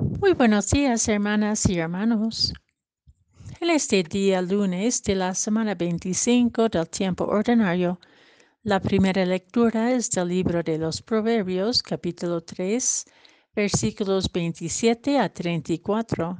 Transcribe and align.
Muy 0.00 0.32
buenos 0.32 0.70
días, 0.70 1.06
hermanas 1.08 1.68
y 1.68 1.78
hermanos. 1.78 2.54
En 3.60 3.68
este 3.68 4.02
día 4.02 4.40
lunes 4.40 5.02
de 5.02 5.14
la 5.14 5.34
semana 5.34 5.74
25 5.74 6.70
del 6.70 6.88
tiempo 6.88 7.24
ordinario, 7.24 8.00
la 8.62 8.80
primera 8.80 9.26
lectura 9.26 9.92
es 9.92 10.10
del 10.10 10.28
libro 10.28 10.62
de 10.62 10.78
los 10.78 11.02
Proverbios, 11.02 11.82
capítulo 11.82 12.40
3, 12.40 13.04
versículos 13.54 14.32
27 14.32 15.18
a 15.18 15.30
34. 15.30 16.38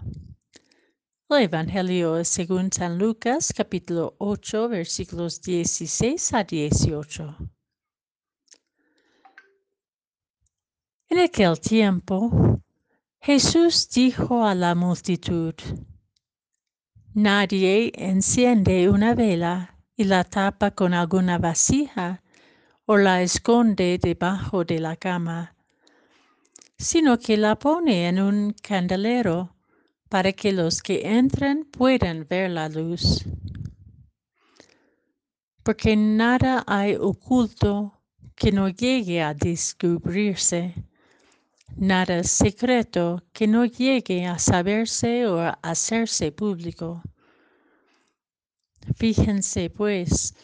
El 1.29 1.43
Evangelio 1.43 2.17
es 2.17 2.29
según 2.29 2.73
San 2.73 2.97
Lucas, 2.97 3.53
capítulo 3.55 4.15
8, 4.21 4.71
versículos 4.71 5.43
16 5.43 6.33
a 6.33 6.45
18. 6.45 7.37
En 11.11 11.19
aquel 11.19 11.61
tiempo, 11.61 12.63
Jesús 13.23 13.91
dijo 13.91 14.47
a 14.47 14.55
la 14.55 14.75
multitud, 14.75 15.53
Nadie 17.13 17.93
enciende 17.95 18.89
una 18.89 19.15
vela 19.15 19.77
y 19.95 20.05
la 20.05 20.25
tapa 20.25 20.71
con 20.71 20.95
alguna 20.95 21.37
vasija 21.37 22.23
o 22.87 22.97
la 22.97 23.21
esconde 23.21 23.99
debajo 23.99 24.65
de 24.65 24.79
la 24.79 24.97
cama, 24.97 25.55
sino 26.79 27.19
que 27.19 27.37
la 27.37 27.59
pone 27.59 28.09
en 28.09 28.23
un 28.23 28.55
candelero 28.55 29.55
para 30.09 30.33
que 30.33 30.53
los 30.53 30.81
que 30.81 31.03
entran 31.07 31.65
puedan 31.65 32.27
ver 32.27 32.51
la 32.51 32.71
luz. 32.71 33.23
Porque 35.63 35.95
nada 35.95 36.65
hay 36.67 36.95
oculto 36.95 38.01
que 38.35 38.51
no 38.51 38.71
llegue 38.71 39.21
a 39.21 39.35
descubrirse 39.35 40.90
nada 41.77 42.23
secreto 42.25 43.23
que 43.33 43.47
no 43.47 43.65
llegue 43.65 44.27
a 44.27 44.39
saberse 44.39 45.27
o 45.27 45.39
a 45.39 45.59
hacerse 45.63 46.33
público. 46.33 47.03
Fíjense, 48.97 49.71
pues, 49.71 50.35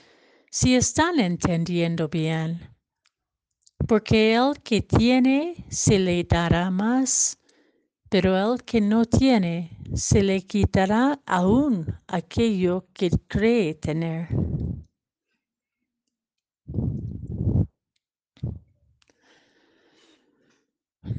si 0.51 0.75
están 0.75 1.21
entendiendo 1.21 2.09
bien, 2.09 2.71
porque 3.87 4.35
el 4.35 4.61
que 4.63 4.83
tiene 4.83 5.65
se 5.69 5.99
le 5.99 6.25
dará 6.25 6.71
más, 6.71 7.39
pero 8.09 8.37
el 8.37 8.63
que 8.63 8.81
no 8.81 9.05
tiene 9.05 9.77
se 9.95 10.23
le 10.23 10.43
quitará 10.43 11.21
aún 11.27 11.87
aquello 12.07 12.87
que 12.93 13.11
cree 13.29 13.75
tener. 13.75 14.29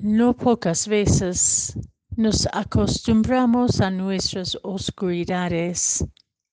No 0.10 0.34
pocas 0.38 0.88
veces 0.88 1.78
nos 2.16 2.48
acostumbramos 2.54 3.82
a 3.82 3.92
nuestras 3.92 4.58
oscuridades, 4.64 6.06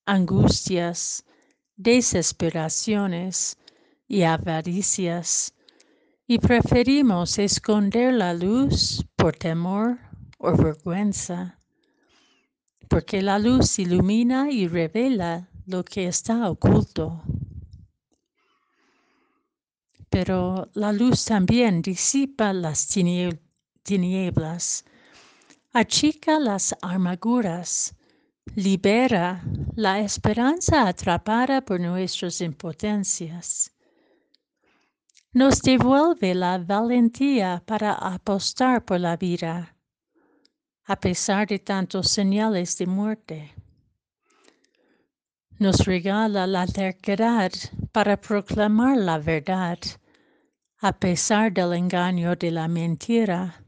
angustias, 0.06 1.24
desesperaciones 1.76 3.56
y 4.08 4.22
avaricias 4.22 5.54
y 6.26 6.40
preferimos 6.40 7.38
esconder 7.38 8.14
la 8.14 8.34
luz 8.34 9.06
por 9.14 9.36
temor 9.36 10.00
o 10.38 10.56
vergüenza, 10.56 11.60
porque 12.88 13.22
la 13.22 13.38
luz 13.38 13.78
ilumina 13.78 14.50
y 14.50 14.66
revela 14.66 15.48
lo 15.64 15.84
que 15.84 16.08
está 16.08 16.50
oculto. 16.50 17.22
Pero 20.10 20.70
la 20.74 20.92
luz 20.92 21.24
también 21.24 21.82
disipa 21.82 22.52
las 22.52 22.86
tinieblas, 22.88 23.43
achica 25.72 26.38
las 26.38 26.74
armaduras, 26.80 27.94
libera 28.54 29.42
la 29.76 30.00
esperanza 30.00 30.88
atrapada 30.88 31.60
por 31.60 31.80
nuestras 31.80 32.40
impotencias. 32.40 33.70
Nos 35.32 35.60
devuelve 35.60 36.34
la 36.34 36.58
valentía 36.58 37.62
para 37.66 37.92
apostar 37.92 38.84
por 38.84 39.00
la 39.00 39.16
vida, 39.16 39.76
a 40.86 40.96
pesar 40.96 41.46
de 41.46 41.58
tantos 41.58 42.10
señales 42.10 42.78
de 42.78 42.86
muerte. 42.86 43.54
Nos 45.58 45.84
regala 45.84 46.46
la 46.46 46.66
terquedad 46.66 47.52
para 47.92 48.16
proclamar 48.16 48.96
la 48.96 49.18
verdad 49.18 49.78
a 50.84 50.92
pesar 50.92 51.50
del 51.50 51.72
engaño 51.72 52.36
de 52.36 52.50
la 52.50 52.68
mentira. 52.68 53.63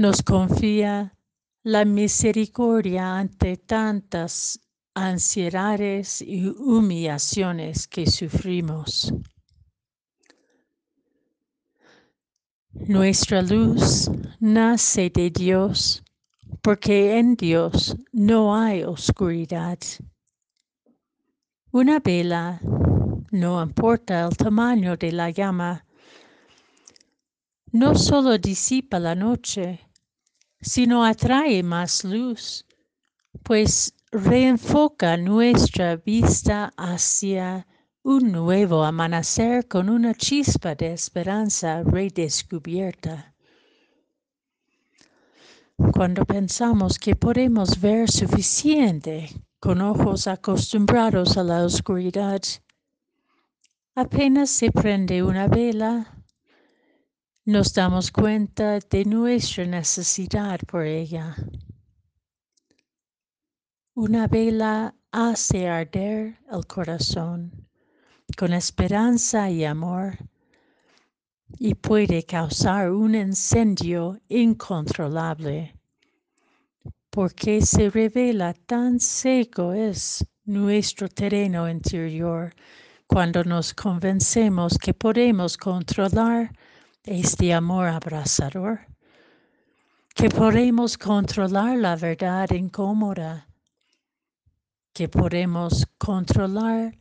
Nos 0.00 0.22
confía 0.22 1.14
la 1.62 1.84
misericordia 1.84 3.18
ante 3.18 3.58
tantas 3.58 4.58
ansiedades 4.94 6.22
y 6.22 6.48
humillaciones 6.48 7.86
que 7.86 8.06
sufrimos. 8.06 9.12
Nuestra 12.72 13.42
luz 13.42 14.10
nace 14.38 15.10
de 15.10 15.28
Dios 15.28 16.02
porque 16.62 17.18
en 17.18 17.36
Dios 17.36 17.94
no 18.10 18.56
hay 18.56 18.84
oscuridad. 18.84 19.78
Una 21.72 22.00
vela 22.00 22.58
no 23.32 23.62
importa 23.62 24.26
el 24.26 24.34
tamaño 24.34 24.96
de 24.96 25.12
la 25.12 25.28
llama, 25.28 25.84
no 27.72 27.94
solo 27.94 28.38
disipa 28.38 28.98
la 28.98 29.14
noche, 29.14 29.89
sino 30.60 31.04
atrae 31.04 31.62
más 31.62 32.04
luz, 32.04 32.66
pues 33.42 33.94
reenfoca 34.10 35.16
nuestra 35.16 35.96
vista 35.96 36.72
hacia 36.76 37.66
un 38.02 38.32
nuevo 38.32 38.84
amanecer 38.84 39.68
con 39.68 39.88
una 39.88 40.14
chispa 40.14 40.74
de 40.74 40.92
esperanza 40.92 41.82
redescubierta. 41.82 43.34
Cuando 45.92 46.24
pensamos 46.24 46.98
que 46.98 47.16
podemos 47.16 47.80
ver 47.80 48.10
suficiente 48.10 49.28
con 49.58 49.80
ojos 49.80 50.26
acostumbrados 50.26 51.36
a 51.36 51.42
la 51.42 51.64
oscuridad, 51.64 52.42
Apenas 53.96 54.50
se 54.50 54.70
prende 54.70 55.22
una 55.22 55.48
vela, 55.48 56.19
nos 57.50 57.72
damos 57.74 58.12
cuenta 58.12 58.78
de 58.78 59.04
nuestra 59.04 59.66
necesidad 59.66 60.60
por 60.68 60.86
ella. 60.86 61.34
Una 63.94 64.28
vela 64.28 64.94
hace 65.10 65.68
arder 65.68 66.38
el 66.52 66.64
corazón 66.68 67.50
con 68.38 68.52
esperanza 68.52 69.50
y 69.50 69.64
amor 69.64 70.16
y 71.58 71.74
puede 71.74 72.22
causar 72.22 72.92
un 72.92 73.16
incendio 73.16 74.20
incontrolable 74.28 75.74
porque 77.10 77.62
se 77.62 77.90
revela 77.90 78.54
tan 78.54 79.00
seco 79.00 79.72
es 79.72 80.24
nuestro 80.44 81.08
terreno 81.08 81.68
interior 81.68 82.54
cuando 83.08 83.42
nos 83.42 83.74
convencemos 83.74 84.78
que 84.78 84.94
podemos 84.94 85.56
controlar 85.56 86.52
este 87.04 87.52
amor 87.52 87.86
abrazador, 87.86 88.80
que 90.14 90.28
podemos 90.28 90.98
controlar 90.98 91.78
la 91.78 91.96
verdad 91.96 92.50
incómoda, 92.50 93.48
que 94.92 95.08
podemos 95.08 95.86
controlar 95.98 96.98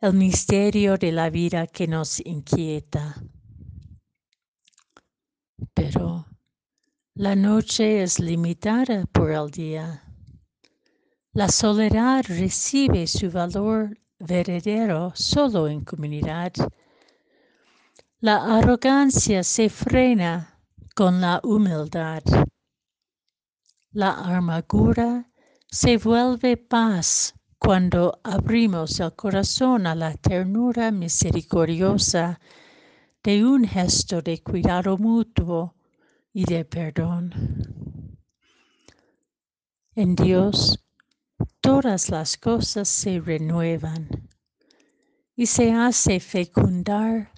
el 0.00 0.14
misterio 0.14 0.96
de 0.96 1.12
la 1.12 1.30
vida 1.30 1.66
que 1.66 1.86
nos 1.86 2.20
inquieta. 2.24 3.14
Pero 5.74 6.26
la 7.14 7.36
noche 7.36 8.02
es 8.02 8.18
limitada 8.18 9.04
por 9.12 9.30
el 9.30 9.50
día. 9.50 10.02
La 11.34 11.48
soledad 11.48 12.24
recibe 12.26 13.06
su 13.06 13.30
valor 13.30 13.98
verdadero 14.18 15.12
solo 15.14 15.68
en 15.68 15.84
comunidad. 15.84 16.52
La 18.24 18.58
arrogancia 18.58 19.42
se 19.42 19.68
frena 19.68 20.60
con 20.94 21.20
la 21.20 21.40
humildad. 21.42 22.22
La 23.90 24.12
armadura 24.12 25.28
se 25.68 25.96
vuelve 25.96 26.56
paz 26.56 27.34
cuando 27.58 28.20
abrimos 28.22 29.00
el 29.00 29.12
corazón 29.16 29.88
a 29.88 29.96
la 29.96 30.14
ternura 30.14 30.92
misericordiosa 30.92 32.38
de 33.24 33.44
un 33.44 33.64
gesto 33.64 34.22
de 34.22 34.40
cuidado 34.40 34.96
mutuo 34.98 35.74
y 36.32 36.44
de 36.44 36.64
perdón. 36.64 37.34
En 39.96 40.14
Dios 40.14 40.78
todas 41.60 42.08
las 42.08 42.36
cosas 42.36 42.86
se 42.86 43.18
renuevan 43.18 44.08
y 45.34 45.46
se 45.46 45.72
hace 45.72 46.20
fecundar 46.20 47.32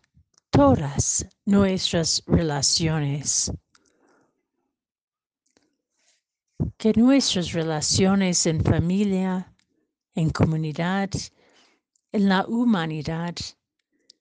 todas 0.55 1.27
nuestras 1.47 2.23
relaciones. 2.27 3.53
Que 6.79 6.93
nuestras 6.93 7.53
relaciones 7.53 8.47
en 8.47 8.62
familia, 8.62 9.53
en 10.15 10.31
comunidad, 10.31 11.11
en 12.12 12.29
la 12.29 12.47
humanidad, 12.47 13.35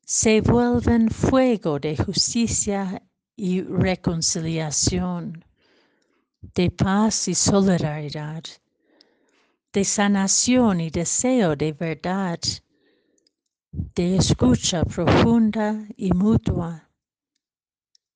se 0.05 0.41
vuelven 0.41 1.11
fuego 1.11 1.79
de 1.79 1.95
justicia 1.97 2.99
y 3.35 3.61
reconciliación, 3.61 5.45
de 6.55 6.71
paz 6.71 7.27
y 7.27 7.35
solidaridad, 7.35 8.43
de 9.71 9.85
sanación 9.85 10.81
y 10.81 10.89
deseo 10.89 11.55
de 11.55 11.73
verdad 11.73 12.39
de 13.73 14.17
escucha 14.17 14.85
profunda 14.85 15.87
y 15.97 16.11
mutua, 16.11 16.91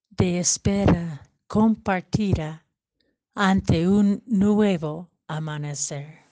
de 0.10 0.38
espera 0.38 1.28
compartida 1.48 2.64
ante 3.34 3.88
un 3.88 4.22
nuevo 4.28 5.10
amanecer. 5.28 6.27